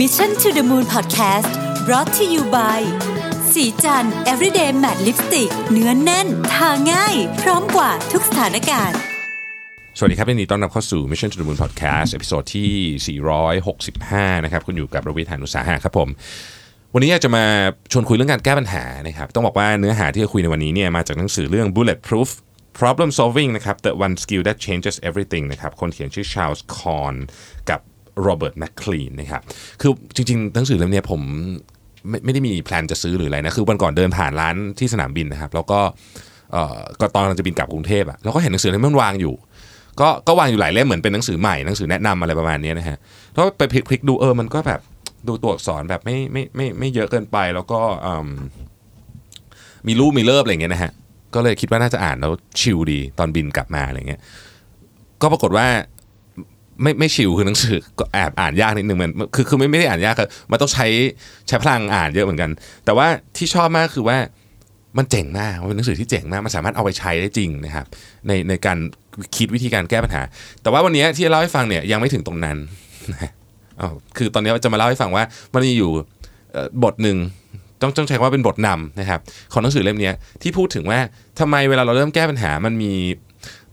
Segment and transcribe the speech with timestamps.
[0.00, 1.50] Mission to the Moon Podcast
[1.86, 2.80] brought to you by
[3.52, 8.98] สีจัน everyday matte lipstick เนื้อนแน่น ทาง่าย พร้อมกว่าทุกสถานการณ์
[9.98, 13.18] สวัสดีครับยินดีต้อนรับเข้าสู่ Mission to the Moon Podcast ตอนที่
[13.80, 16.08] 465 นะครับ คุณอยู่กับรวิทยานุสาหะครับผม
[16.94, 17.44] วันนี้อยากจะมา
[17.92, 22.28] ชวนคุยเรื่องการแก้ปัญหานะครับ ต้องบอกว่าเนื้อหาที่จะคุยในวันนี้เนี่ยมาจากหนังสือเรื่อง Bulletproof
[22.80, 27.16] Problem Solving นะครับ The One Skill That Changes Everything นะครับ คนเขียนชื่อ Charles Corn
[27.70, 27.80] กับ
[28.26, 29.42] Robert McLean นนะครับ
[29.80, 31.20] คือจริงๆหนังสือเล่มนี้ผม
[32.08, 35.80] ไม่ไม่ได้มีแพลนจะซื้อหรืออะไรนะ คือวันก่อนเดินผ่านร้านที่สนามบินนะครับ แล้วก็
[36.52, 39.34] เอ่อก็ตอนเราจะบินกลับกรุงเทพอะแล้วก็เห็นหนังสือเล่มมันวางอยู่
[40.00, 42.96] ก็ก็วางอยู่หลายเล่มเหมือนเป็นหนังสือใหม่หนังสือแนะนำอะไรประมาณนี้นะฮะ
[43.34, 44.80] แล้วไปพลิกๆดูเออมันก็แบบ
[45.28, 47.80] ดูตัวอักษรแบบไม่ไม่ไม่ไม่เยอะเกินไป แล้วก็
[49.86, 50.92] มีรูปมีกราฟอะไรเงี้ยนะฮะ
[51.34, 54.20] ก็เลยคิดว่าน่าจะอ่านแล้วชิลดีตอนบินกลับมาอะไรเงี้ย
[55.22, 55.66] ก็ปรากฏว่า
[56.82, 60.86] ไม่ไม่ชิลคือหนังสือก็แอบอ่านยากนิดนึงมันคือคือไม่ไม่ได้อ่านยากคือมันต้องใช้
[61.48, 62.50] ใช้พลังอ่านเยอะเหมือนกัน
[62.84, 63.06] แต่ว่า
[63.36, 64.18] ที่ชอบมากคือว่า
[64.98, 67.86] มันเจ๋งมากมันเป็นหนังสือที่เจ๋งมากมันสามารถเอาไปใช้ได้จริงนะครับ
[68.26, 68.78] ในในการ
[69.36, 70.22] คิดวิธีการแก้ปัญหา
[70.62, 72.56] แต่ว่าวันนี้ที่เล่าให้ฟังเนี่ยยังไม่ถึงตรงนั้น
[73.12, 73.30] นะ
[73.80, 75.90] อ้าวคือตอนนี้จะมาเล่าให้ฟังว่ามันมีอยู่
[76.84, 77.18] บทหนึ่ง
[77.80, 79.20] ต้องต้องใช้คำว่าเป็นบทนำนะครับ
[79.52, 80.10] ของหนังสือเล่มนี้
[80.42, 80.98] ที่พูดถึงว่า
[81.40, 82.92] ทำไมเวลาเราเริ่มแก้ปัญหามันมี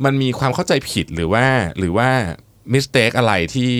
[0.05, 1.45] มันมีความเข้าใจผิดหรือว่า
[1.79, 2.09] หรือว่า
[2.73, 3.73] มิสเทคอะไรที่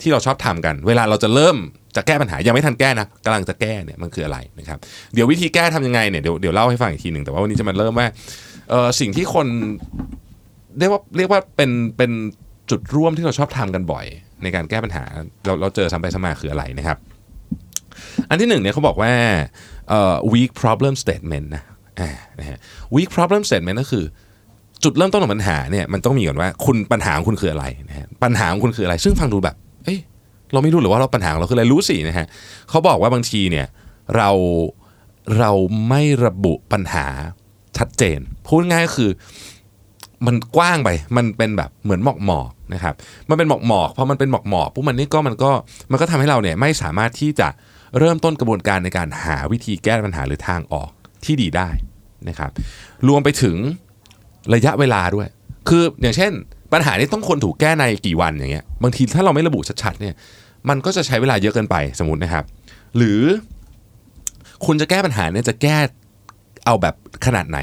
[0.00, 1.56] ที่เราชอบทำกัน เวลาเราจะเริ่ม
[1.96, 4.78] จะแก้ปัญหายังไม่ทันแก้นะกำลังจะแก้เนี่ยมันคืออะไรนะครับ
[5.14, 8.06] เดี๋ยววิธีแก้ทำยังไงเนี่ยเดี๋ยวเดี๋ยวเล่าให้ฟังอีกทีหนึ่งแต่ว่าวันนี้จะมาเริ่มว่า
[8.70, 9.46] เออสิ่งที่คน
[10.78, 12.10] เรียกว่าเรียกว่าเป็นเป็น
[12.70, 14.06] จุดร่วมที่เราชอบทำกันบ่อย
[14.42, 15.04] ในการแก้ปัญหา
[15.44, 16.98] เราเราเจอซ้ำไปซ้ำมาคืออะไรนะครับ
[18.28, 19.12] อันที่หนึ่งเนี่ยเขาบอกว่า
[19.88, 21.62] เอ่อ weak problem statement นะ
[22.00, 22.58] อ่านะฮะ
[22.94, 24.04] weak problem statement ก็คือ
[24.84, 29.98] จุดเริ่มต้นของปัญหาเนี่ยมันต้องมีก่อนว่าคุณปัญหาของคุณคืออะไรนะฮะปัญหาของคุณคืออะไร ซึ่งฟังดูแบบ เอ้ย
[30.52, 32.26] เราไม่รู้หรือว่าเราปัญหาของเราคืออะไรรู้สินะฮะ
[32.68, 33.66] เขาบอกว่าบางทีเนี่ย
[34.16, 34.30] เรา
[35.38, 35.52] เรา
[35.88, 37.06] ไม่ระบุปัญหา
[37.78, 39.10] ชัดเจน พูดง่ายก็คือ
[40.26, 42.94] มันกว้างไป มันเป็นแบบเหมือนหมอกหมอกนะครับ
[43.28, 45.50] มันเป็นหมอกหมอกพราะมันเป็นหมอกหมอกปุ๊บมันนี่ก็มันก็
[45.90, 47.48] มันก็ทำให้เราเนี่ยไม่สามารถที่จะ
[47.98, 50.90] เริ่มต้นกระบวนการในการหาวิธีแก้ปัญหาหรือทางออก
[51.24, 51.68] ที่ดีได้
[52.28, 52.50] นะครับ
[53.08, 53.56] รวมไปถึง
[54.54, 55.28] ระยะเวลาด้วย
[55.68, 56.32] คืออย่างเช่น
[56.72, 60.14] ปัญหานี้ต้องคนถูกแก้ในกี่วันอย่างเงี้ยบางทีถ้าเราไม่ระบุชัดๆเนี่ย
[60.68, 62.44] มันก็จะใช้เวลาเยอะเกินไปสมมตินะครับ
[62.96, 63.20] หรือ
[64.66, 65.78] คุณจะแก้ปัญหาเนี่ยจะแก้
[66.66, 66.94] เอาแบบ
[67.26, 67.58] ขนาดไหน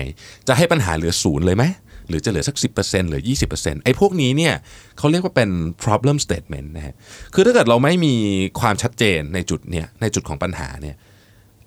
[0.48, 1.64] จะให้ปัญหาเหลือศูนย์เลยไหม
[2.10, 3.22] หรือจะเหลือสัก 10%หรือ
[3.54, 4.54] 20%ไอ้พวกนี้เนี่ย
[4.98, 5.50] เขาเรียกว่าเป็น
[5.84, 6.96] problem statement นะฮะ
[7.34, 8.14] คือถ้าเกิดเราไม่มี
[8.60, 10.96] ความชัดเจนในจุดเนี่ยในจุดของปัญหาเนี่ย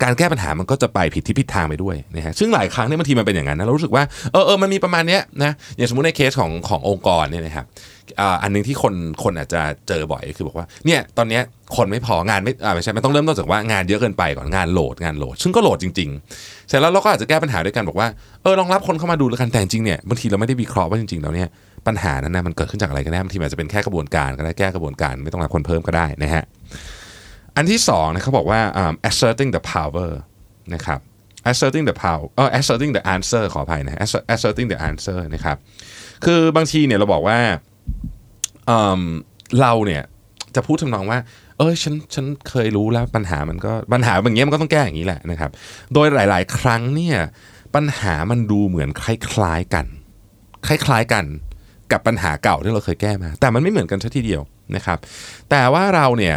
[0.03, 7.66] การแก้ปัญหามันก็จะไปผิดที่ผิดทางไปด้วยนะฮะซึ่งหลายครั้งเนี่ยบางทีมันเป็นอย่างนั้นนะเรารู้สึกว่าเออเออมันมีประมาณเนี้ยนะอย่างสมมติในเคสของขององค์กรเนี่ยนะครับ
[8.43, 11.43] อันหนึงที่คนคนอาจจะเจอบ่อยคือบอกว่าเนี่ยตอนเนี้ย
[11.77, 18.09] คนไม่พองานไม่อ่าไม่ใช่มันต้องเริ่มต้นจากว่างานเยอะเกินไปก่อนงานโหลดงานโหลด ซึ่งก็โหลดจริงๆเสร็จแล้วเราก็อาจจะแก้ปัญหาด้วยกันบอกว่า
[18.43, 21.49] เออลองรับคนเข้ามาดูแล้วกันแต่จริงเนี่ยบางทีเราไม่ได้วิเคราะห์ว่าจริงๆแล้วเนี่ย
[21.87, 26.43] ปัญหานั้นนะมันเกิดขึ้นจากอะไรกันแน่บางทีอาจจะเป็นแค่กระบวนการก็ได้แก้กระบวนการไม่ต้องรับคนเพิ่มก็ได้นะฮะ
[27.60, 30.10] อันที่สองนะเขาบอกว่าอ่า asserting the power
[30.75, 31.00] นะครับ
[31.50, 34.00] asserting the power เออ asserting the answer ขออภัยนะ
[34.34, 35.56] asserting the answer นะครับ
[36.25, 37.38] คือบางทีเนี่ยเราบอกว่า
[38.66, 39.00] เอิ่ม
[39.60, 40.03] เราเนี่ย
[40.54, 41.19] จะพูดทำนองว่า
[41.59, 45.50] เออฉันฉันเคยรู้แล้วปัญหามันก็ปัญหาแบบนี้มันก็ต้องแก้อย่างนี้แหละนะครับ
[45.94, 47.19] โดยหลาย ๆ ครั้งเนี่ย
[47.75, 49.87] ปัญหามันดูเหมือนคล้ายๆกัน
[50.66, 51.25] คล้ายๆกัน
[51.92, 54.42] กับปัญหาเก่าที่เราเคยแก้มา แต่มันไม่เหมือนกันซะทีเดียว
[54.77, 54.98] นะครับ
[55.50, 56.37] แต่ว่าเราเนี่ย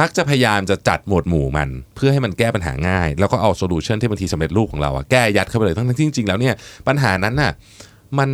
[0.00, 6.54] มักจะพยายามจะจัดหมวดหมู่มัน เพื่อให้มันแก้ปัญหาง่าย แล้วก็เอาโซลูชันที่บางทีสำเร็จรูปของเราอะแก้ยัดเข้าไปเลยทั้งที่จริงๆแล้วเนี่ย
[6.88, 7.52] ปัญหานั้นน่ะ
[8.18, 8.30] มัน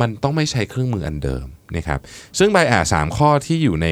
[0.00, 2.00] มันต้องไม่ใช้เครื่องมืออันเดิมนะครับ
[2.38, 3.88] ซึ่ง bias สามข้อที่อยู่ใน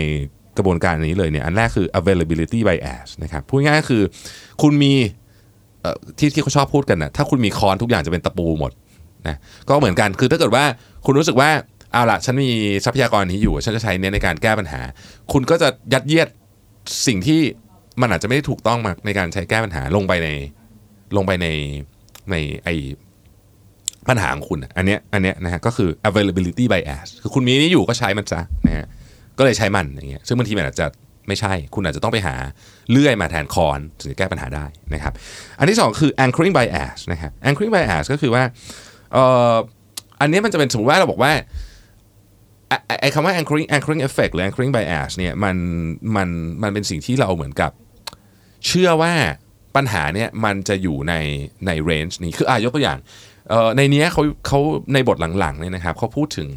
[0.56, 4.02] กระบวนการนี้เลยเนี่ยอันแรกคือ availability bias นะครับพูดง่ายคือ
[4.62, 4.92] คุณมี
[6.18, 8.72] ที่ที่เขาชอบพูดกันนะถ้าคุณมีคอนทุกอย่างจะเป็นตะปูหมด
[9.28, 9.36] นะ
[9.68, 10.64] ก็เหมือนกันคือถ้าเกิดว่า
[11.06, 11.50] คุณรู้สึกว่า
[11.92, 12.50] เอาละฉันมี
[12.84, 14.80] ทรัพยากรนี้อยู่ ฉันจะใช้เนี้ยในการแก้ปัญหา
[15.32, 16.28] คุณก็จะยัดเยียด
[17.06, 17.40] สิ่งที่
[18.00, 20.28] มันอาจจะไม่ได้ถูกต้องมาในการใช้แก้ปัญหาลงไปใน
[21.16, 21.48] ลงไปใน
[22.30, 22.68] ในไอ
[24.08, 28.86] ปัญหาของคุณ อันเนี้ยอันเนี้ยนะฮะก็คือ availability bias คือคุณมีนี้อยู่ก็ใช้มันซะนะฮะ
[29.38, 30.86] ก็เลยใช้มันอย่างเงี้ยซึ่งบางทีมันอาจจะ
[31.28, 32.34] ไม่ใช่ คุณอาจจะต้องไปหา
[32.90, 34.64] เลื่อยมาแทนคอนถึงจะแก้ปัญหาได้
[34.94, 35.12] นะครับ
[35.58, 38.42] อันที่สองคือ anchoring bias นะครับ anchoring bias ก็คือว่า
[39.12, 39.54] เอ่อ
[40.20, 41.32] อันนี้มันจะเป็นสมมติว่าเราบอกว่า
[43.00, 45.56] ไอ้คำว่า anchoring anchoring effect หรือ anchoring bias เนี่ยมัน
[46.16, 46.28] มัน
[46.62, 47.72] มันเป็นสิ่งที่เราเหมือนกับ
[48.66, 49.12] เชื่อว่า
[49.76, 51.14] ปัญหาเนี่ยมันจะอยู่ใน
[51.66, 52.98] ใน range นี้คืออะยกตัวอย่าง
[53.76, 54.60] ในเนี้ยเขาเขา
[54.94, 56.50] ในบทหลังๆเนี่ยนะครับเขาพูดถึง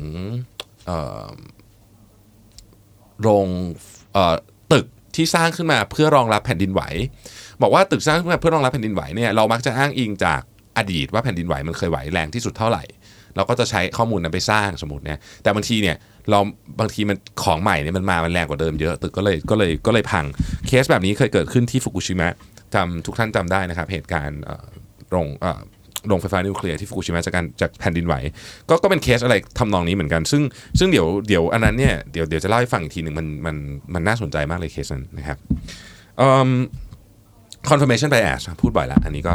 [3.22, 3.48] โรง
[4.14, 4.36] เอ่อ
[4.74, 4.86] ตึก
[5.16, 6.82] ที่สร้างขึ้นมาเพื่อรองรับแผ่นดินไหว
[7.62, 10.42] บอกว่าตึกสร้างขึ้นมาเพื่อรองรับแผ่นดินไหวเนี่ยเรามักจะอ้างอิงจาก
[10.78, 12.84] อดีตว่าแผ่นดินไหวมันเคยไหวแรงที่สุดเท่าไหร่
[13.36, 15.96] เราก็จะใช้ข้อมูลนั้นไปสร้างสมมติเนี่ยแต่บางทีเนี่ย
[16.30, 16.40] เรา
[16.80, 20.26] บางทีมันของใหม่เนี่ยมันมา มันแรงกว่าเดิมเยอะตึกก็เลยก็เลยก็เลยพัง
[20.68, 22.34] เคสแบบนี้เคยเกิดขึ้นที่ฟุกุชิมะ
[22.76, 24.40] จำทุกท่านจำได้นะครับ เหตุการณ์
[25.12, 25.28] โรง
[26.08, 28.16] โรงไฟฟ้านิวเคลียร์ที่ฟุกุชิมะจากการจากแผ่นดินไหว
[28.70, 30.42] ก็ก็เป็นเคสอะไรทำนองนี้เหมือนกัน ซึ่ง
[30.80, 33.56] ซึ่งเดี๋ยวเดี๋ยวอันนั้นเนี่ยเดี๋ยวเดี๋ยวจะเล่าให้ฟังอีกทีหนึ่งมันมัน
[33.94, 35.38] มันน่าสนใจมากเลยเคสนั้นนะครับ
[36.18, 36.52] เอ่อ
[37.70, 39.34] confirmation bias พูดบ่อยละอันนี้ก็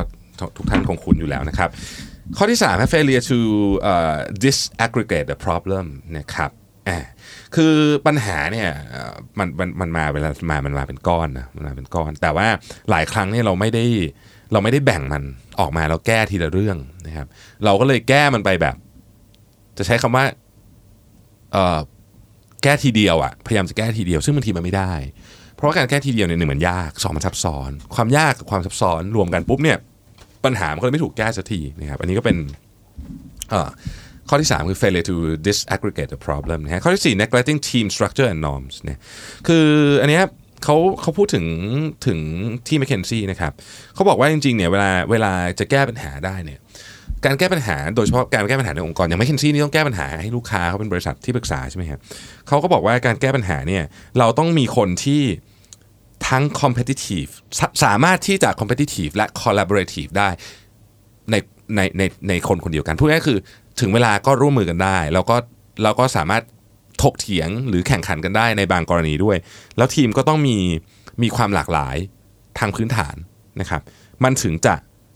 [0.57, 1.71] ทุกท่านคงคุ้นอยู่แล้วนะครับ
[2.37, 3.39] ข้อที่3 failure to
[3.93, 5.85] uh, disaggregate the problem
[6.19, 6.51] นะครับ
[7.57, 7.75] คือ
[8.07, 8.69] ปัญหาเนี่ย
[9.39, 12.47] มันมันมันมาเวลามามันมาเป็นก้อนนะมันมาเป็นก้อน แต่ว่า
[12.91, 13.85] หลายครั้งเนี่ยเราไม่ได้
[14.53, 15.23] เราไม่ได้แบ่งมัน
[15.61, 17.27] ออกมาแล้วแก้ทีละเรื่องนะครับ
[17.65, 18.77] เราก็เลยแก้มันไปแบบ
[19.79, 20.25] จะใช้คำว่า
[21.53, 21.79] เอ่อ
[22.63, 24.93] แก้ทีเดียวอะพยายามจะแก้ทีเดียว ซึ่งบางทีมันไม่ได้
[25.55, 29.79] เพราะว่าการแก้ทีเดียวเนี่ยหนึ่งมันยากสองมันซับซ้อน ความยากกับความซับซ้อนรวมกันปุ๊บเนี่ย
[30.45, 32.37] ปัญหามันก็เลยไม่ถูกแก้สักทีนะครับอันนี้ก็เป็น
[34.29, 35.17] ข้อที่ 3 คือ failure to
[35.47, 38.99] disaggregate the problem นะฮะข้อที่ 4 neglecting team structure and norms เนี่ย
[39.49, 39.67] คือ
[40.03, 40.25] อันเนี้ย
[40.65, 41.47] เขาเขาพูดถึง
[42.07, 42.19] ถึง
[42.69, 43.53] ที่ McKinsey นะครับ
[43.95, 46.61] เขาบอกว่าจริงๆเนี่ยเวลาเวลาจะแก้ปัญหาได้เนี่ย
[47.25, 52.01] การแก้ปัญหาโดยเฉพาะการแก้ปัญหาในองค์กร อย่าง McKinsey นี่ต้องแก้ปัญหาให้ลูกค้าเขาเป็นบริษัทที่ปรึกษาใช่ไหมครับ
[52.49, 53.85] เขาก็บอกว่าการแก้ปัญหาเนี่ย
[54.19, 55.23] เราต้องมีคนที่
[56.31, 60.29] ทั้ง competitive สาสามารถที่จะ competitive และ collaborative ได้
[61.31, 61.35] ใน
[61.77, 63.39] ในในในคนคนเดียวกันพูดง่ายๆคือ
[63.81, 65.37] ถึงเวลาก็ร่วมมือกันได้ แล้วก็
[65.83, 66.43] เราก็สามารถ
[67.03, 69.37] ถกเถียงหรือแข่งขันกันได้ในบางกรณีด้วย
[69.77, 70.59] แล้วทีมก็ต้องมี
[71.23, 71.97] มีความหลากหลาย
[72.59, 73.17] ทางพื้นฐาน
[73.61, 73.83] นะครับ
[74.25, 74.75] มันถึงจะ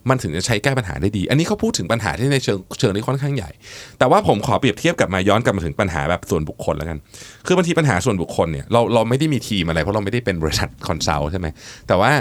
[0.09, 3.49] มันถึงจะใช้แก้ปัญหาได้ดี อันนี้เขาพูดถึงปัญหาที่ในเชิงเชิงที่ค่อนข้างใหญ่
[3.99, 6.97] แต่ว่าผมขอเปรียบเทียบกลับมาย้อนกลับมาถึงปัญหาแบบส่วนบุคคลแล้วกัน
[7.45, 11.47] คือบางทีปัญหาส่วนบุคคลเนี่ยเราเราไม่ได้มีทีมอะไรเพราะเราไม่ได้เป็นบริษัท consult ใช่ไหม
[11.87, 12.11] แต่ว่า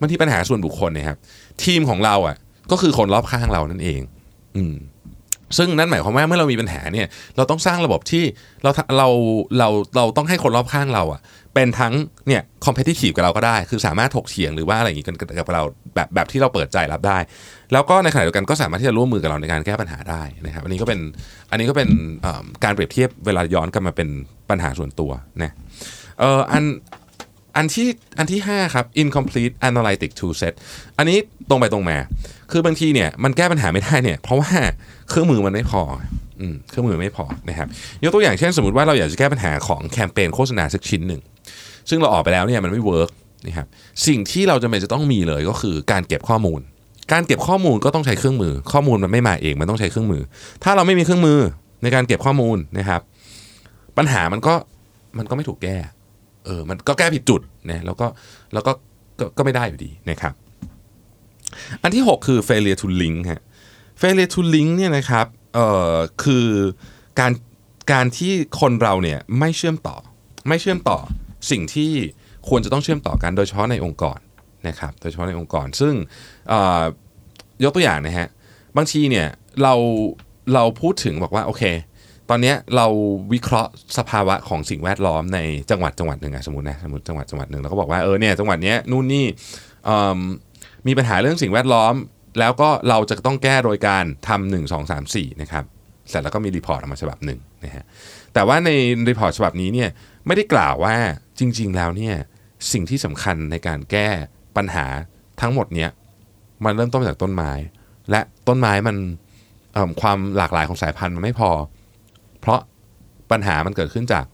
[0.00, 1.18] บางทีปัญหาส่วนบุคคลเนี่ยครับ
[1.64, 2.36] ทีมของเราอะ
[2.70, 4.00] ก็คือคนรอบข้างเรานั่นเอง
[4.56, 4.74] อืม
[5.58, 8.24] ซึ่งนั่นหมายความว่าเมื่อเรามีปัญหาเนี่ยเราต้องสร้างระบบที่
[8.62, 9.08] เราเรา
[9.58, 11.20] เราเราต้องให้คนรอบข้างเราอะ
[11.54, 11.94] เป็นทั้ง
[12.28, 15.62] เนี่ยคอมเพติทีฟกับเราก็ได้ คือสามารถถกเถียงหรือว่าอะไรอย่างงี้กันกับเรา
[15.94, 17.18] แบบแบบที่เราเปิดใจรับได้
[17.72, 21.00] แล้วก็ในขณะเดียวกันก็สามารถที่จะร่วมมือกับเราในการแก้ปัญหาได้นะครับ อันนี้ก็เป็น
[21.50, 21.88] อันนี้ก็เป็น
[22.64, 24.08] การเปรียบเทียบเวลาย้อนกลับมาเป็น
[24.50, 25.10] ปัญหาส่วนตัว
[25.42, 25.52] นะ
[26.20, 26.64] เอออัน
[27.56, 27.88] อันที่
[28.18, 30.54] อันที่ 5 ครับ incomplete analytic tool set
[30.98, 31.18] อันนี้
[31.48, 31.98] ตรงไปตรงมา
[32.52, 34.50] คือบางทีเนี่ยมันแก้ปัญหาไม่ได้เนี่ยเพราะว่า
[35.08, 35.82] เครื่องมือมันไม่พอ
[36.40, 37.68] อืมเครื่องมือไม่พอนะครับ
[38.04, 41.20] ยกตัวอย่างเช่นสมมติว่าเราอยากจะแก้ปัญหาของแคมเปญโฆษณาสักชิ้นหนึ่ง
[41.88, 43.10] ซึ่งเราออกไปแล้วเนี่ยมันไม่เวิร์ก
[43.46, 43.66] นะครับ
[44.06, 46.60] สิ่งที่เราจำเป็นจะต้องมีเลยก็คือการเก็บข้อมูล
[47.12, 50.22] การเก็บข้อมูลก็ต้องใช้เครื่องมือ ข้อมูลมันไม่มาเองมันต้องใช้เครื่องมือ
[50.64, 51.38] ถ้าเราไม่มีเครื่องมือ
[51.82, 53.00] ในการเก็บข้อมูลนะครับ
[53.98, 54.54] ปัญหามันก็
[55.18, 55.76] มันก็ไม่ถูกแก้
[56.44, 57.40] เออมันก็แก้ผิดจุด
[57.70, 58.06] นะแล้วก็
[58.52, 58.72] แล้วก็
[59.18, 60.34] ก็ก็ไม่ได้อยู่ดีนะครับ
[61.82, 63.42] อันที่ 6 คือ failure to link ฮะ
[64.00, 66.46] failure to link เนี่ยนะครับเอ่อคือ
[67.20, 67.32] การ
[67.92, 69.96] การที่คนเราเนี่ยไม่เชื่อมต่อ
[70.48, 70.98] ไม่เชื่อมต่อ
[71.50, 71.92] สิ่งที่
[72.48, 74.18] ควรจะต้องเชื่อมต่อกันโดยเฉพาะในองค์กร
[74.68, 75.94] นะครับโดยเฉพาะในองค์กร ซึ่ง
[77.64, 78.28] ยกตัวอย่างนะฮะ
[78.76, 79.26] บางทีเนี่ย
[79.62, 79.74] เรา
[80.54, 81.62] เราพูดถึงบอกว่าโอเค
[82.30, 82.86] ตอนนี้เรา
[83.32, 85.38] วิเคราะห์สภาวะของสิ่งแวดล้อมใน
[85.70, 89.26] จังหวัดจังหวัดหนึ่งอะสมมตินะสมมติจังหวัดจังหวัดหนึ่งเราก็บอกว่าเออเนี่ยจังหวัดเนี้ยนู่นนี่
[90.86, 91.94] มีปัญหาเรื่องสิ่งแวดล้อม
[92.40, 95.64] แล้วก็เราจะต้องแก้โดยการทำหนึ่งสองสามสี่นะครับ
[96.08, 97.84] เสร็จแล้วก็มี report ออกมาฉบับหนึ่งนะฮะ
[98.34, 98.70] แต่ว่าใน
[99.08, 99.88] report ฉบับนี้เนี่ย
[100.26, 100.96] ไม่ได้กล่าวว่า
[101.38, 102.14] จริง ๆ แล้วเนี่ย
[102.72, 104.08] สิ่งที่สำคัญในการแก้
[104.56, 104.86] ปัญหา
[105.40, 105.90] ทั้งหมดเนี้ย
[106.64, 107.50] มันเริ่มต้นจากต้นไม้
[108.10, 108.96] และต้นไม้มัน
[110.00, 111.50] ความหลากหลายของสายพันธุ์มันไม่พอ
[112.40, 112.60] เพราะ
[113.30, 114.24] ปัญหามันเกิดขึ้นจาก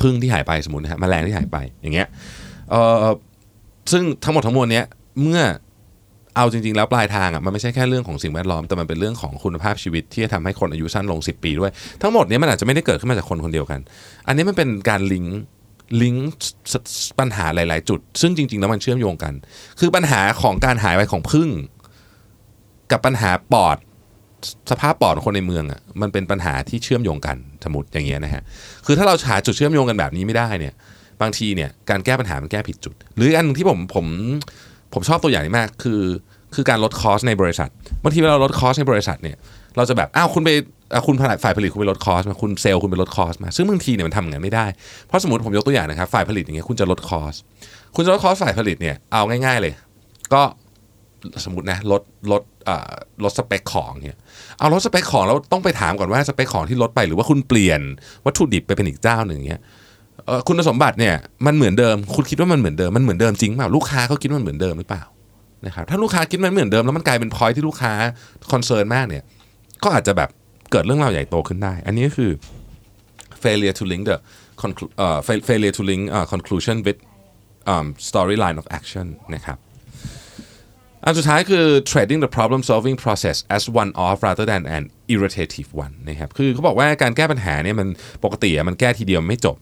[0.00, 2.08] พึ่งที่หายไปสมมตินะฮะแมลงที่หายไปอย่างเงี้ย
[3.92, 4.86] ซึ่งทั้งหมดทั้งมวลเนี้ย
[5.22, 5.40] เมื่อ
[6.36, 11.70] เอาจริงๆแล้วปลายทางอะมันไม่ใช่แค่เรื่องของสิ่งแวดล้อมแต่มันเป็นเรื่องของคุณภาพชีวิตที่จะทำให้คนอายุสั้นลง 10 ปีด้วย
[12.02, 13.80] ทั้งหมดนี้มันอาจจะไม่ได้เกิดขึ้นมาจากคนคนเดียวกัน
[14.26, 15.40] อันนี้มันเป็นการลิงก์
[16.02, 16.28] ลิงก์
[17.18, 19.34] ปัญหาหลาย ๆ จุด ซึ่งจริง ๆ แล้วมันเชื่อมโยงกัน
[19.80, 21.48] คือปัญหาของการหายไปของพึ่ง
[22.90, 23.76] กับปัญหาปอด
[24.70, 28.42] สภาพปอดของคนในเมืองอะมันเป็นปัญหาที่เชื่อมโยงกันสมมติอย่างเงี้ยนะฮะ
[28.86, 30.74] คือถ้าเราหาจุดเชื่อมโยงกันแบบนี้ไม่ได้เนี่ย
[31.22, 34.06] บางทีเนี่ยการแก้ปัญหามันแก้ผิดจุด หรืออันหนึ่งที่ผมผม
[34.94, 36.02] ผมชอบตัวอย่างนี้มากคือ
[36.54, 37.68] คือการลดคอสในบริษัท
[38.02, 39.36] บางทีเวลาเราลดคอสในบริษัทเนี่ย
[39.76, 40.50] เราจะแบบอ้าวคุณไป
[40.94, 44.66] อะคุณฝ่ายผลิตคุณไปลด cost มาคุณเซลล์คุณไปลด cost มาซึ่งบางทีเนี่ยมันทำอย่างนั้นไม่ได้
[45.06, 47.34] เพราะสมมติผมยกตัวอย่างนะครับฝ่ายผลิตอย่างเงี้ยคุณจะลด cost
[47.96, 49.72] คุณจะลด cost ฝ่ายผลิตเนี่ยเอาง่าย ๆเลย
[50.34, 50.42] ก็
[51.44, 52.42] สมมตินะลดลด
[53.24, 54.18] ลดสเปคของเนี่ย
[54.58, 57.80] เอาลดสเปคของแล้วต้องไปถามก่อนว่าสเปคของที่ลดไปหรือว่าคุณเปลี่ยน
[58.26, 59.62] วัตถุดิบไปเป็นอีกเจ้าหนึ่งเงี้ย
[60.48, 61.14] คุณสมบัติเนี่ย
[61.46, 65.04] มันเหมือนเดิม คุณคิดว่ามันเหมือนเดิมมันเหมือนเดิมจริงเปล่าลูกค้าเขาคิดว่ามันเหมือนเดิมหรือเปล่า
[65.66, 67.92] นะครับถ้าลูกค้าคิดมันเหมือนเดิมแล้วมันกลายเป็นพอยที่ลูกค้า
[68.52, 69.22] คอนเซิร์นมากเนี่ย
[69.84, 70.30] ก็อาจจะแบบ
[70.70, 72.30] เกิดเรื่องราวใหญ่โตขึ้นได้ อันนี้ก็คือ
[73.42, 74.16] failure to link the
[74.62, 76.02] conclu- เอ่อ fail- failure to link
[76.32, 76.98] conclusion with
[77.72, 79.58] um, storyline of action นะครับ
[81.04, 87.88] อันสุดท้ายคือ trading the problem solving process as one off rather than an irritative one นะครับคือเขาบอกว่าการแก้ปัญหาเนี่ยมัน
[88.24, 89.56] ปกติมันแก้ทีเดียวไม่จบ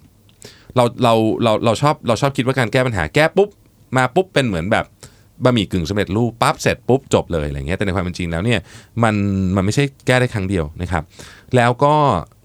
[0.76, 3.48] เราเราเราเราชอบเราชอบคิดว่าการแก้ปัญหาแก้ปุ๊บ
[3.96, 4.86] มาปุ๊บเป็นเหมือนแบบ
[5.44, 8.60] บะหมี่กึ่งสำเร็จรูปปั๊บเสร็จปุ๊บจบเลยอะไรเงี้ยแต่ในความเป็นจริงแล้วเนี่ย
[9.02, 9.14] มัน
[9.56, 11.02] มันไม่ใช่แก้ได้ครั้งเดียวนะครับ
[11.56, 11.94] แล้วก็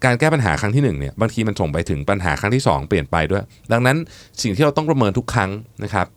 [0.06, 3.98] การแก้ปัญหาครั้งที่หนึ่งเนี่ยบางทีมันส่งไปถึงปัญหาครั้งที่สองเปลี่ยนไปด้วย ดังนั้น
[4.42, 5.52] สิ่งที่เราต้องประเมินทุกครั้ง
[5.84, 6.08] นะครับ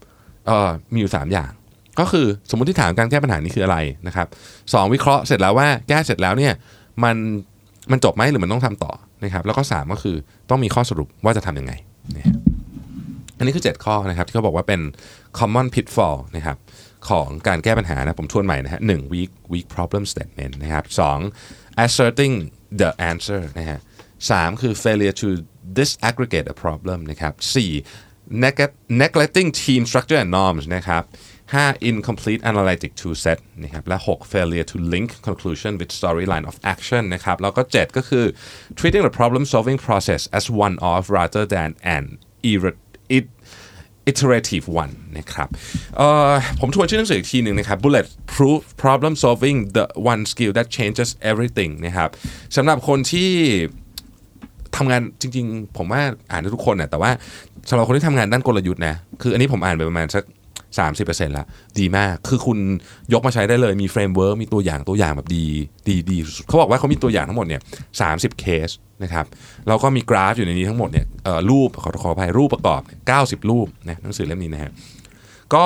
[0.46, 1.50] เอ่อมีอยู่สามอย่าง
[2.00, 3.76] ก็คือสมมติที่ถามการแก้ปัญหานี้คืออะไร
[4.06, 4.26] นะครับ
[4.74, 6.52] สองวิเคราะห์เสร็จแล้วว่าแก้เสร็จแล้วเนี่ย
[7.04, 7.16] มัน
[7.90, 8.92] มันจบไหมหรือมันต้องทำต่อ
[9.24, 10.16] นะครับแล้วก็สามก็คือ
[10.50, 11.72] ต้องมีข้อสรุปว่าจะทำยังไง
[12.16, 12.34] นะ
[13.36, 14.80] อันนี้คือ 7 ข้อนะครับที่เขาบอกว่าเป็น
[15.38, 16.56] common pitfall นะครับ
[17.08, 21.18] ของการแก้ปัญหานะผมทวนใหม่นะฮะหนึ่ง weak weak problem statement นะครับสอง
[21.84, 22.34] asserting
[22.80, 23.78] the answer นะฮะ
[24.30, 25.28] สามคือ failure to
[25.78, 27.72] disaggregate a problem นะครับสี่
[28.44, 31.02] neg- neglecting team structure and norms นะครับ
[31.52, 37.02] 5 incomplete analytic tool set นะครับและ 6 failure to link conclusion with storyline of action
[37.14, 38.24] นะครับแล้วก็ 7 ก็คือ
[38.78, 42.04] treating the problem solving process as one off rather than an
[44.10, 45.48] iterative one นะครับ
[46.60, 52.10] ผมทวนชื่อหนังสืออีกทีหนึ่งนะครับ bullet proof problem solving the one skill that changes everything นะครับ
[52.56, 53.30] สำหรับคนที่
[54.76, 57.10] ทำงานจริง ๆ ผมว่าอ่านได้ทุกคนนะแต่ว่า
[57.68, 60.24] สำหรับคนที่ทำงานด้านกลยุทธ์นะคืออันนี้ผมอ่านไปประมาณสัก
[60.78, 61.46] 30%แล้ว
[61.78, 62.58] ดีมากคือคุณ
[63.12, 65.44] ยกมาใช้ได้เลยมี framework มีตัวอย่างตัวอย่างแบบดี
[65.88, 67.60] ดีดีเขาบอกว่าเขามีตัวอย่างทั้งหมดเนี่ย
[68.00, 68.08] สามสิบ
[68.40, 68.70] เคส
[69.02, 69.26] นะครับ
[69.68, 71.06] แล้วก็มีกราฟอยู่ในนี้ทั้งหมดเนี่ย
[71.50, 72.82] รูปขอขออภัยรูปประกอบ
[73.42, 74.72] 90 รูปนะหนังสือเล่มนี้นะฮะ
[75.54, 75.64] ก็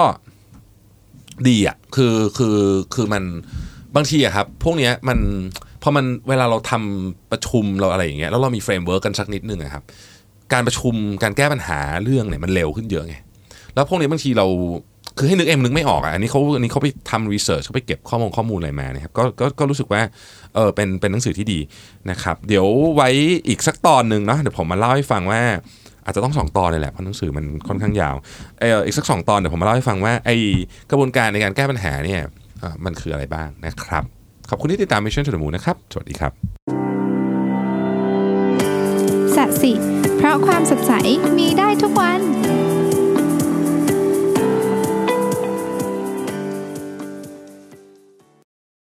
[1.48, 2.58] ดีอะคือคือ
[2.94, 3.24] คือมัน
[3.96, 5.18] บางทีอะครับพวกเนี้ยมัน
[5.82, 9.82] พอมันเวลาเราทำประชุมเราอะไรอย่างเงี้ยแล้วเรามี framework กันสักนิดนึงอะครับ
[10.52, 13.16] การประชุมการแก้ปัญหาเรื่องเนี่ยมันเร็วขึ้นเยอะไง
[13.74, 14.46] แล้วพวกนี้บางทีเรา
[15.18, 20.02] คือให้นึกเองนึกไม่ออกอะอันนี้เขาอันนี้เขาไปทำ research เขาไปเก็บข้อมูลข้อมูลอะไรมานะครับก็ก็ก็รู้สึกว่า
[20.54, 21.60] เออเป็นเป็นหนังสือที่ดี
[22.10, 22.66] นะครับเดี๋ยว
[22.96, 23.08] ไว้
[23.48, 25.42] อีกสักตอนหนึ่งเนาะเดี๋ยวผมมาเล่าให้ฟังว่า
[26.04, 28.14] อาจจะต้องสองตอนเลยแหละเพราะหนังสือมันค่อนข้างยาว
[28.60, 30.30] เอออีกสักสองตอนเดี๋ยวผมมาเล่าให้ฟังว่าไอ
[30.90, 32.20] กระบวนการในการแก้ปัญหาเนี่ย
[32.84, 34.04] มันคืออะไรบ้างนะครับ
[34.50, 36.32] ขอบคุณที่ติดตาม Mission to the Moon นะครับ สวัสดีครับ
[39.36, 39.72] สัสิ
[40.16, 40.92] เพราะความสดใส
[41.38, 42.20] มีได้ทุกวัน